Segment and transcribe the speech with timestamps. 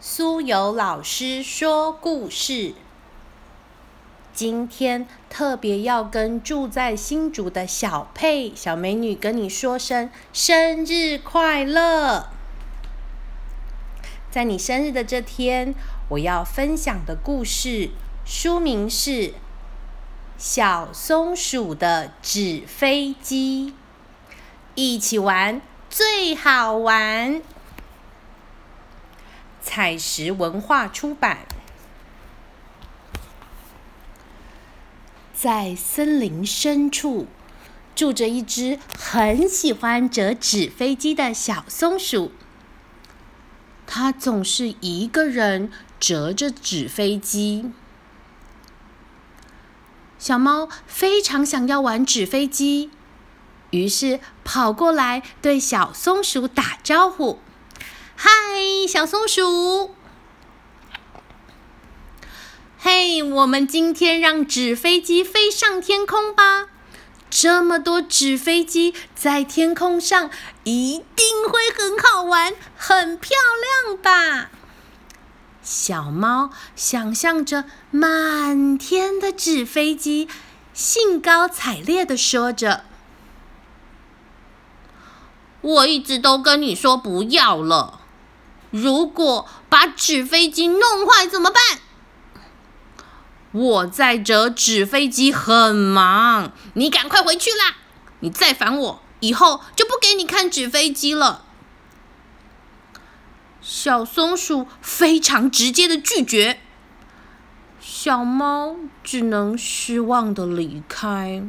[0.00, 2.72] 苏有老师说故事。
[4.32, 12.28] 今天特别要跟住在新竹的小佩小美女跟你说声生日快乐！
[14.30, 15.74] 在你生日的这天，
[16.10, 17.90] 我要分享的故事
[18.24, 19.10] 书名是
[20.38, 23.74] 《小松鼠的纸飞机》，
[24.76, 25.60] 一起玩
[25.90, 27.42] 最好玩。
[29.68, 31.40] 采石文化出版。
[35.34, 37.26] 在森林深处，
[37.94, 42.32] 住着一只很喜欢折纸飞机的小松鼠。
[43.86, 47.70] 它总是一个人折着纸飞机。
[50.18, 52.90] 小猫非常想要玩纸飞机，
[53.70, 57.38] 于是跑过来对小松鼠打招呼
[58.20, 58.30] ：“嗨，
[58.88, 59.94] 小松鼠！”
[62.80, 66.66] 嘿，我们今天让纸飞机飞上天空吧！
[67.30, 70.30] 这么多纸飞机在天空上，
[70.64, 73.36] 一定会很好玩、很漂
[73.86, 74.50] 亮吧？
[75.62, 80.26] 小猫想象着满天的纸飞机，
[80.74, 82.82] 兴高采烈地说着
[85.60, 87.97] ：“我一直都跟你说不要了，
[88.70, 91.62] 如果把纸飞机弄坏怎么办？”
[93.52, 96.52] 我在折纸飞机，很忙。
[96.74, 97.76] 你赶快回去啦！
[98.20, 101.44] 你再烦我，以后就不给你看纸飞机了。
[103.62, 106.60] 小松鼠非常直接的拒绝，
[107.80, 111.48] 小猫只能失望的离开。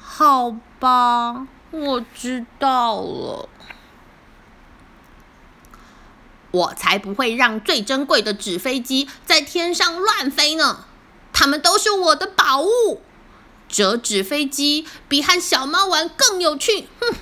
[0.00, 3.48] 好吧，我知道了。
[6.50, 10.86] 我才不会让最珍贵的纸飞机在天上乱飞呢！
[11.32, 13.02] 它们都是我的宝物。
[13.68, 16.88] 折纸飞机比和小猫玩更有趣。
[17.00, 17.14] 哼！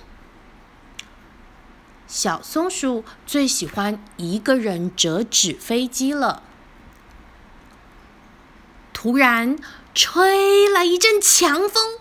[2.07, 6.43] 小松鼠最喜欢一个人折纸飞机了。
[8.95, 9.59] 突然，
[9.95, 11.99] 吹来一阵强风，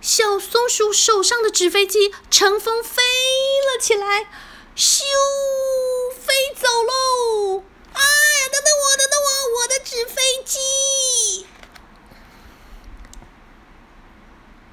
[0.00, 4.26] 小松鼠手上的纸飞机乘风飞了起来，
[4.74, 5.02] 咻！
[6.18, 7.62] 飞走喽！
[7.92, 9.28] 哎呀，等等我，等等我，
[9.60, 10.58] 我的纸飞机！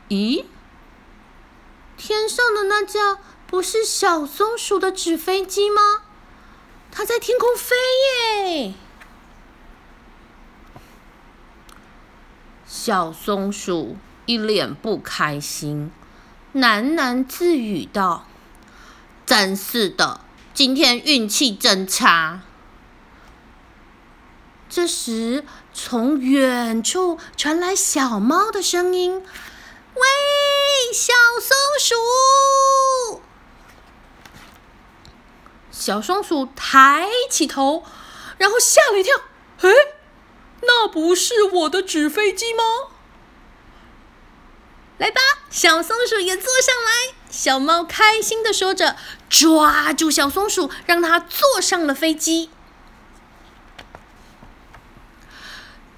[0.10, 0.46] 咦，
[1.98, 6.02] 天上的那架不是小松鼠的纸飞机吗？
[6.92, 7.76] 它在天空飞
[8.56, 8.74] 耶！
[12.66, 15.92] 小松鼠一脸不开心，
[16.54, 18.26] 喃喃自语道
[19.26, 20.22] ：“真是的。”
[20.54, 22.42] 今天运气真差。
[24.70, 29.22] 这时，从远处传来小猫的声音
[29.94, 30.02] ：“喂，
[30.94, 31.96] 小松鼠！”
[35.88, 37.86] 小松鼠抬起头，
[38.38, 39.16] 然后吓了一跳
[39.64, 39.70] ：“哎，
[40.64, 42.62] 那不是我的纸飞机吗？”
[45.00, 47.16] 来吧，小松鼠也坐上来。
[47.30, 48.98] 小猫开心的说着，
[49.30, 52.50] 抓住小松鼠，让它坐上了飞机。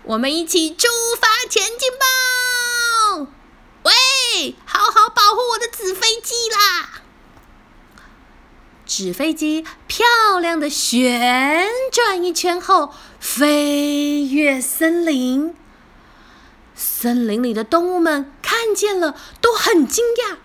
[0.04, 0.88] 我们一起出
[1.20, 2.06] 发前进吧！
[3.82, 7.02] 喂，好好保护我的纸飞机啦！
[9.00, 10.06] 纸飞机漂
[10.42, 15.56] 亮的旋转一圈后，飞越森林。
[16.76, 20.36] 森林里的动物们看见了，都很惊讶。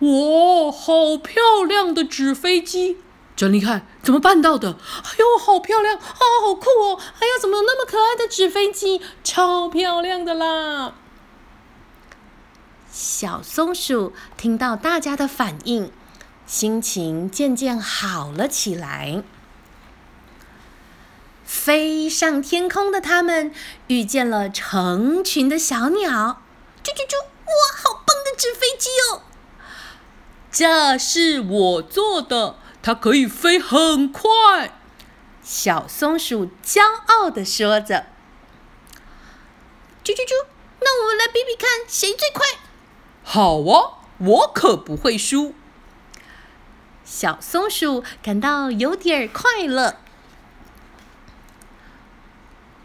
[0.00, 2.98] 哇，好漂亮的纸飞机，
[3.34, 3.86] 真厉害！
[4.02, 4.72] 怎么办到的？
[4.72, 7.00] 哎呦，好漂亮，啊，好酷哦！
[7.20, 9.00] 哎呀，怎么有那么可爱的纸飞机？
[9.24, 10.92] 超漂亮的啦！
[12.90, 15.90] 小松鼠听到大家的反应，
[16.46, 19.22] 心情渐渐好了起来。
[21.44, 23.52] 飞上天空的他们
[23.88, 26.42] 遇见了成群的小鸟，
[26.82, 27.22] 啾啾啾！
[27.22, 27.52] 哇，
[27.82, 29.22] 好棒的纸飞机哦！
[30.50, 34.78] 这是我做的，它可以飞很快。
[35.42, 38.06] 小松鼠骄傲的说着
[40.04, 40.46] ：“啾啾啾！
[40.80, 42.46] 那我们来比比看，谁最快？”
[43.24, 45.54] 好啊，我可不会输。
[47.14, 49.96] 小松鼠感到有点快乐。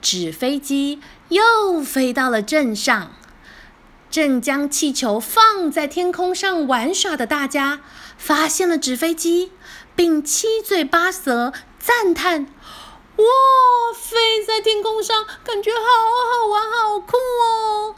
[0.02, 3.14] 纸飞机又飞到了镇上，
[4.12, 7.80] 正将气球放在天空上玩耍的大家
[8.18, 9.54] 发现了纸飞机，
[9.96, 12.48] 并七嘴八舌赞叹
[13.16, 13.26] ：“哇，
[13.98, 17.96] 飞在天空上，感觉好好玩，好酷哦！”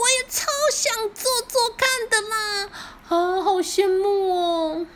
[0.00, 2.68] 我也超想做做看的啦！
[3.08, 4.86] 啊，好羡慕哦。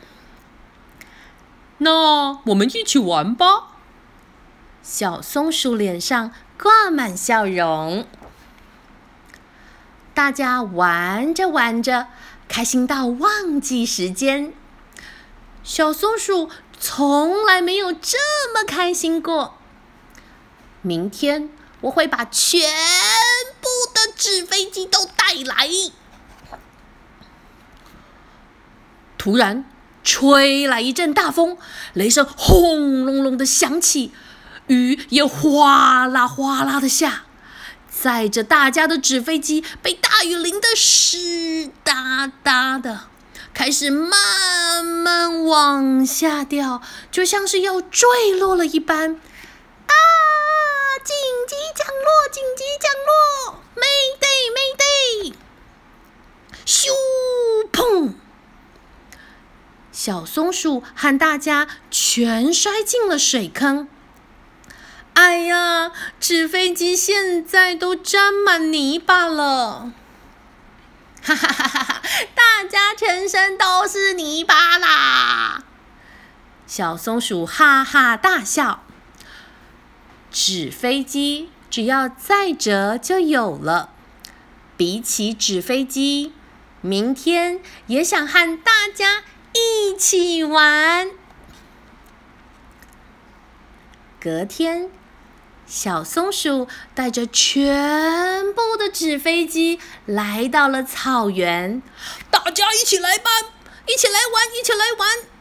[1.77, 3.75] 那我们一起玩吧。
[4.81, 8.07] 小松鼠脸上挂满笑容。
[10.13, 12.07] 大家玩着玩着，
[12.47, 14.53] 开心到忘记时间。
[15.63, 16.49] 小松鼠
[16.79, 18.17] 从来没有这
[18.53, 19.55] 么开心过。
[20.81, 21.49] 明天
[21.81, 22.61] 我会把全
[23.45, 25.69] 全部的纸飞机都带来。
[29.17, 29.63] 突然，
[30.03, 31.57] 吹来一阵大风，
[31.93, 34.11] 雷声轰隆隆的响起，
[34.67, 37.23] 雨也哗啦哗啦的下。
[37.91, 43.01] 载着大家的纸飞机被大雨淋得湿哒哒的，
[43.53, 49.19] 开始慢慢往下掉，就像是要坠落了一般。
[49.95, 50.99] 啊！
[51.03, 51.15] 紧
[51.47, 52.27] 急降落！
[52.31, 55.33] 紧急降落！Mayday！Mayday！
[56.65, 56.89] 咻！
[57.71, 58.13] 砰！
[59.91, 63.87] 小松鼠喊大家全摔进了水坑。
[65.13, 69.93] 哎呀，纸飞机现在都沾满泥巴了！
[71.23, 72.01] 哈哈哈哈哈！
[72.35, 75.63] 大家全身都是泥巴啦！
[76.67, 78.84] 小松鼠哈哈大笑。
[80.37, 83.91] 纸飞机只要再折就有了。
[84.75, 86.33] 比起纸飞机，
[86.81, 89.23] 明天也想和大家
[89.53, 91.09] 一起玩。
[94.19, 94.91] 隔天。
[95.65, 101.81] 小松鼠带着全部的纸飞机来到了草原，
[102.29, 103.31] 大家一起来吧，
[103.87, 105.34] 一起来玩，一起来玩。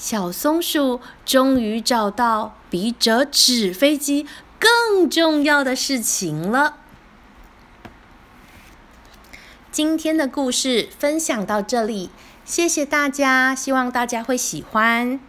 [0.00, 4.26] 小松鼠终于找到比折纸飞机
[4.58, 6.76] 更重要的事情了。
[9.70, 12.08] 今天的故事分享到这里，
[12.46, 15.20] 谢谢大家，希望大家会喜欢。